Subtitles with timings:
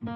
[0.00, 0.08] 欢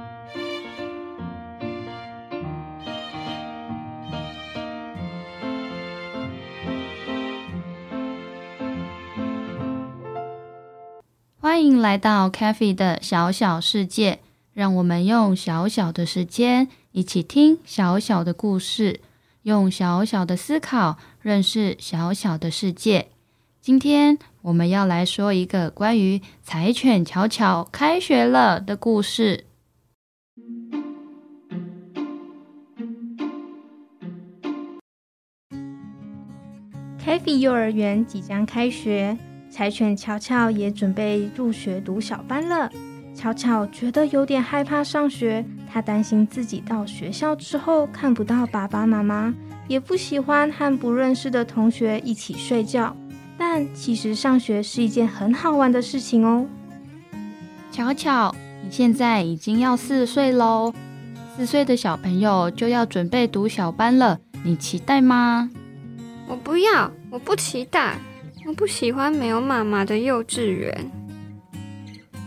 [11.62, 14.20] 迎来到 c a f e 的小小世界，
[14.54, 19.02] 让我们用小小的时间一起听小小的故事，
[19.42, 23.08] 用小小的思考认识小小的世界。
[23.60, 29.44] 今天我们要来说一个关于柴犬巧巧开学了的故事。
[37.04, 39.14] C a f e 幼儿园即将开学。
[39.50, 42.70] 柴犬巧巧也准备入学读小班了。
[43.14, 49.32] 巧巧觉得有点害怕上学，他担心自己到学校之后看不到爸爸妈妈，
[49.68, 52.96] 也不喜欢和不认识的同学一起睡觉。
[53.36, 56.46] 但其实上学是一件很好玩的事情哦。
[57.70, 60.72] 巧巧，你现在已经要四岁喽，
[61.36, 65.50] 四岁的小朋友就要准备读小班了，你期待吗？
[66.26, 67.98] 我不要，我不期待。
[68.46, 70.90] 我不喜欢没有妈妈的幼稚园。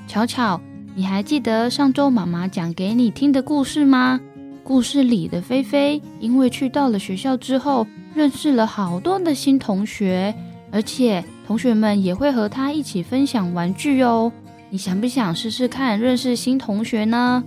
[0.08, 0.60] 巧巧，
[0.96, 4.20] 你还记得上周妈妈讲给你听的故事吗？
[4.64, 10.34] 故事里的菲菲，因为去到了学校之后，认识了好多的新同学，
[10.72, 14.32] 而且同学们也会和她一起分享玩具哦。
[14.70, 17.44] 你想不想试试看认识新同学呢？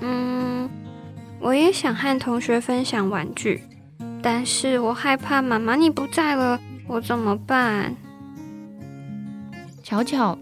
[0.00, 0.68] 嗯，
[1.38, 3.62] 我也想和同学分享玩具，
[4.22, 6.60] 但是我害怕妈妈你不在了。
[6.86, 7.94] 我怎么办？
[9.82, 10.36] 巧巧，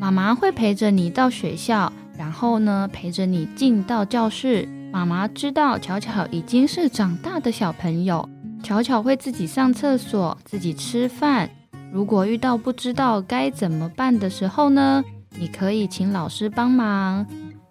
[0.00, 4.68] 妈妈会陪着你到学校，然后呢，陪着你进到教室。
[4.92, 8.28] 妈妈知道巧巧已经是长大的小朋友，
[8.62, 11.50] 巧巧会自己上厕所，自己吃饭。
[11.92, 15.04] 如果遇到不知道该怎么办的时候呢，
[15.38, 17.26] 你可以请老师帮忙，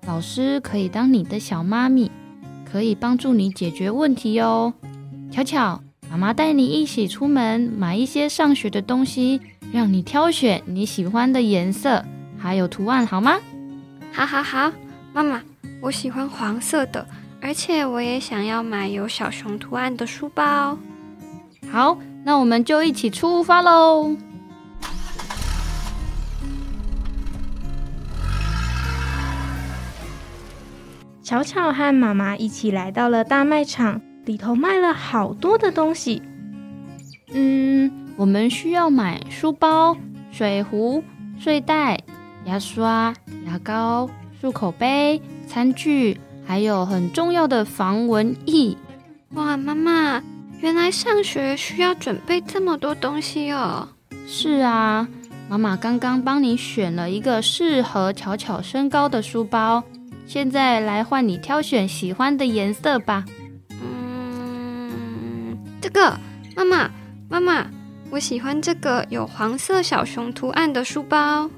[0.05, 2.11] 老师可以当你的小妈咪，
[2.69, 4.73] 可以帮助你解决问题哟。
[5.33, 5.81] 巧巧。
[6.11, 12.05] 妈妈带你一起出门买一些上学的东西，让你挑选你喜欢的颜色
[12.37, 13.39] 还有图案，好吗？
[14.11, 14.71] 好，好，好。
[15.11, 15.41] 妈妈，
[15.81, 17.07] 我喜欢黄色的，
[17.41, 20.77] 而且我也想要买有小熊图案的书包。
[21.71, 24.15] 好，那我们就一起出发喽！
[31.23, 33.99] 巧巧和妈妈一起来到了大卖场。
[34.25, 36.21] 里头卖了好多的东西，
[37.33, 39.95] 嗯，我们需要买书包、
[40.31, 41.03] 水壶、
[41.37, 41.99] 睡袋、
[42.45, 43.13] 牙刷、
[43.45, 44.09] 牙膏、
[44.41, 48.77] 漱口杯、餐具，还有很重要的防蚊液。
[49.31, 50.21] 哇，妈妈，
[50.61, 53.89] 原来上学需要准备这么多东西哦！
[54.25, 55.05] 是啊，
[55.49, 59.83] 妈妈刚刚帮你选了一个适合巧巧身高的书包，
[60.25, 63.25] 现在来换你挑选喜欢的颜色吧。
[65.83, 66.17] 这个，
[66.55, 66.89] 妈妈，
[67.27, 67.69] 妈妈，
[68.09, 71.49] 我喜欢这个有黄色小熊图案的书包。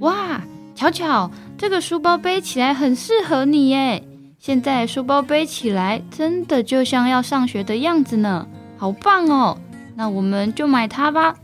[0.00, 0.42] 哇，
[0.74, 4.02] 巧巧，这个书包背起来很适合你耶！
[4.40, 9.56] 现在书包背起来真的就像要上学的样子呢，好棒哦！
[9.94, 11.36] 那我们就买它吧。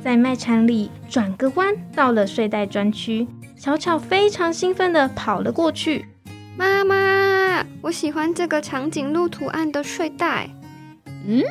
[0.00, 3.26] 在卖场里转个弯，到了睡袋专区，
[3.58, 6.06] 巧巧非常兴奋地跑了过去。
[6.56, 10.48] 妈妈，我喜欢这个长颈鹿图案的睡袋。
[11.30, 11.44] 嗯，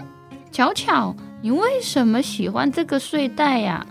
[0.52, 3.86] 巧巧，你为什么喜欢这个睡袋呀？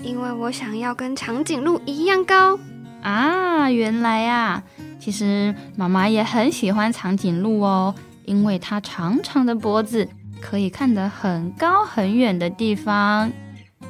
[0.00, 2.56] 因为我想要跟长颈鹿一样高
[3.02, 3.68] 啊！
[3.68, 4.62] 原来啊，
[5.00, 7.92] 其实妈妈也很喜欢长颈鹿哦，
[8.24, 10.06] 因为它长长的脖子
[10.40, 13.32] 可以看得很高很远的地方。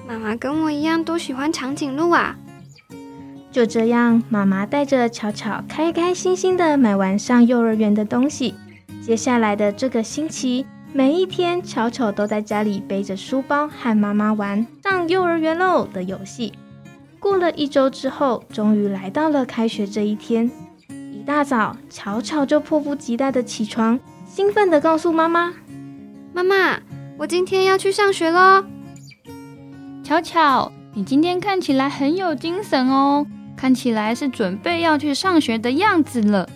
[0.09, 2.35] 妈妈跟我一样都喜欢长颈鹿啊！
[3.51, 8.55] 就这样，妈妈带着巧巧开开心心的买完上幼儿园的东西。
[9.03, 10.65] 接下来的这个星期。
[10.95, 16.53] 每一天，巧巧都在家里背着书包和妈妈玩上幼儿园喽的游戏。
[17.19, 20.51] 过了一周之后，终于来到了开学这一天。
[20.91, 25.55] 一大早，巧巧就迫不及待的起床，兴奋的告诉妈妈
[26.35, 26.79] ：“妈妈，
[27.17, 28.63] 我今天要去上学喽！”
[30.05, 36.47] 巧巧，你今天看起来很有精神哦，看起来是准备要去上学的样子了。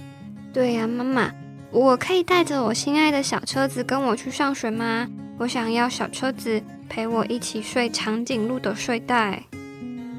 [0.52, 1.32] 对呀，妈妈。
[1.70, 5.06] 我可以带着我心爱的小车子跟我去上学吗？
[5.38, 9.42] 我想要小车子陪我一起睡长颈鹿的睡袋。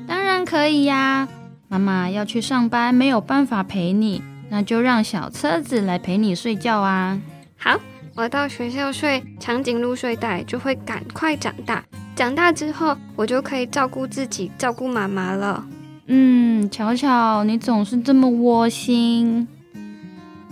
[0.08, 1.28] 当然可以呀，
[1.68, 7.20] 妈妈要去上班，没有办法陪你，那就让小车子来陪你睡觉啊。
[7.58, 7.80] 好，
[8.16, 11.84] 我到学校睡长颈鹿睡袋，就会赶快长大。
[12.16, 15.66] 长大之后，我就可以照顾自己，照顾妈妈了。
[16.06, 19.48] 嗯，巧巧，你总是这么窝心。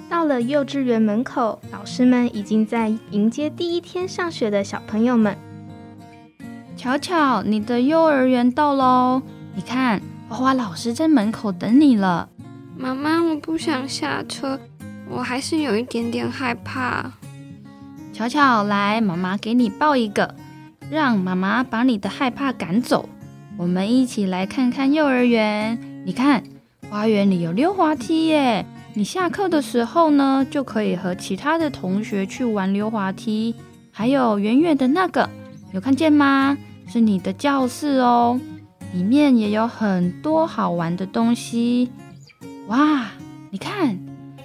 [0.10, 5.36] 到了幼稚园门口，老师们已经在迎接第一天上学的小朋友们。
[6.78, 9.22] 巧巧，你的幼儿园到喽！
[9.56, 12.30] 你看，花花老师在门口等你了。
[12.78, 14.60] 妈妈，我不想下车，
[15.10, 17.12] 我还是有一点点害怕。
[18.14, 20.36] 巧巧，来，妈妈给你抱一个，
[20.90, 23.10] 让妈妈把你的害怕赶走。
[23.58, 25.80] 我们一起来看看幼儿园。
[26.06, 26.44] 你看，
[26.90, 28.66] 花园里有溜滑梯耶！
[28.98, 33.54] 你下课的时候呢，就可以和其他的同学去玩溜滑梯。
[33.92, 35.30] 还有远远的那个，
[35.74, 36.58] 有看见吗？
[36.88, 38.40] 是你的教室哦，
[38.94, 41.92] 里面也有很多好玩的东西。
[42.68, 43.08] 哇，
[43.52, 44.00] 你看，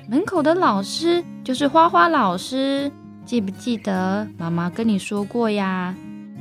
[0.08, 2.91] 门口的老师就是花花老师，
[3.25, 5.94] 记不记得妈妈跟你说过呀？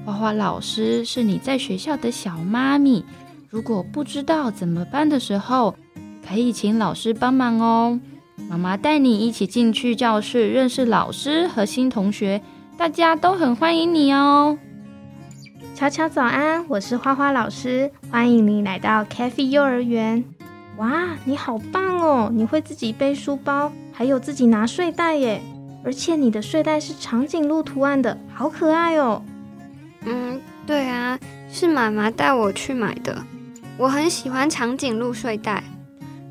[0.03, 3.05] 花花老师是你在学校的小妈咪，
[3.49, 5.75] 如果不知道怎么办的时候，
[6.29, 7.99] 可以请老师帮忙哦。
[8.47, 12.39] 妈妈带你一起进去教室，认识老师和新同学，
[12.77, 14.55] 大家都很欢迎你哦。
[15.73, 20.23] 巧巧早安，我是花花老师，欢迎你来到 c a f e 幼儿园。
[20.77, 22.29] 哇，你好棒哦！
[22.31, 25.41] 你会自己背书包，还有自己拿睡袋耶，
[25.83, 29.23] 而且你的睡袋是长颈鹿图案的，好可爱哦。
[30.05, 31.17] 嗯，对啊，
[31.51, 33.17] 是妈妈带我去买的，
[33.77, 35.63] 我很喜欢长颈鹿睡袋。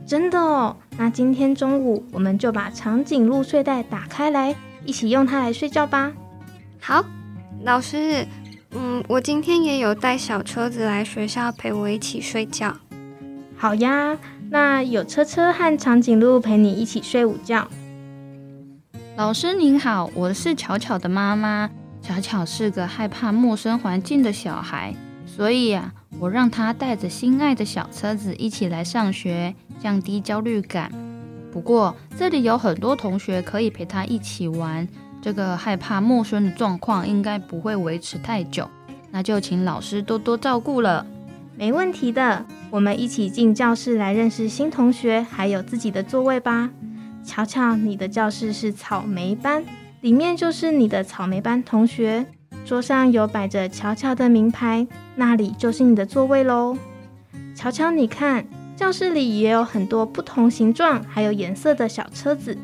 [0.09, 4.57] 真的哦，那今天中午我们就把长颈鹿睡袋打开来，
[4.87, 6.11] 一起用它来睡觉吧。
[6.81, 7.05] 好，
[7.63, 8.27] 老师。
[8.71, 12.75] 嗯，我今天也有带小车子来学校陪我一起睡觉。
[13.55, 14.17] 好呀，
[14.49, 17.69] 那有车车和长颈鹿陪你一起睡午觉。
[19.17, 21.69] 老师您好，我是巧巧的妈妈。
[22.01, 24.95] 巧巧是个害怕陌生环境的小孩，
[25.38, 30.90] 所以啊，我让他带着心爱的小车子一起来上学，降低焦虑感。
[31.52, 34.88] 不过这里有很多同学可以陪他一起玩。
[35.23, 38.69] 这个害怕陌生的状况应该不会维持太久，
[39.12, 41.06] 那就请老师多多照顾了。
[41.56, 46.69] 没问题的，我们一起进教室来认识新同学，还有自己的座位吧。
[47.23, 49.64] 瞧瞧，你的教室是草莓班，
[50.00, 52.26] 里面就是你的草莓班同学。
[52.69, 54.87] 桌上有摆着乔乔的名牌，
[55.17, 56.76] 那里就是你的座位喽。
[57.55, 58.44] 乔乔，你看，
[58.76, 62.59] 教室里也有很多不同形状还有颜色的小车子。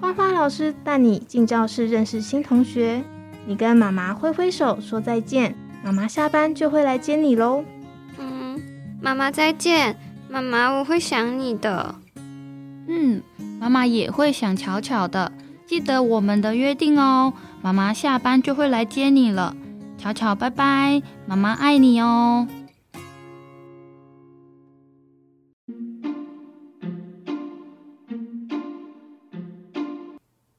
[0.00, 3.04] 花花老师带你进教室认识新同学，
[3.44, 7.62] 你跟妈妈挥挥手说再见，妈妈下班就会来接你喽。
[8.18, 8.58] 嗯，
[9.02, 9.94] 妈妈再见，
[10.30, 11.94] 妈妈我会想你的。
[12.88, 13.20] 嗯，
[13.60, 15.30] 妈妈也会想巧巧的，
[15.66, 17.34] 记得我们的约定哦。
[17.62, 19.54] 妈妈下班就会来接你了，
[19.96, 22.48] 巧巧拜拜，妈妈爱你哦。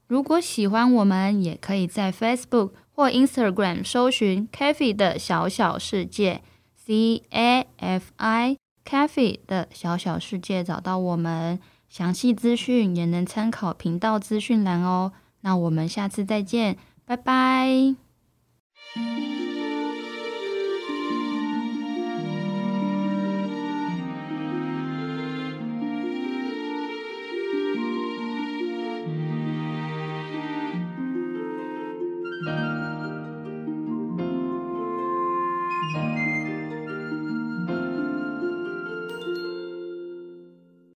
[0.06, 6.40] 如果喜欢我们，也可以在 Facebook 或 Instagram 搜寻 Cafe 的小小世界。
[6.86, 11.58] C A F I Cafe 的小小世界找到我们，
[11.88, 15.12] 详细资讯也能参考频道资讯栏哦。
[15.40, 17.94] 那我们下次再见，拜拜。